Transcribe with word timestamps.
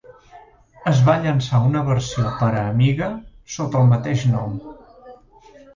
Es 0.91 1.01
va 1.09 1.17
llançar 1.25 1.59
una 1.67 1.83
versió 1.91 2.25
per 2.41 2.49
a 2.49 2.65
Amiga, 2.73 3.13
sota 3.59 3.83
el 3.85 3.95
mateix 3.95 4.27
nom. 4.37 4.61